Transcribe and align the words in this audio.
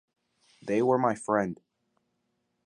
They 0.63 0.81
were 0.81 0.97
my 0.97 1.13
friend. 1.13 1.59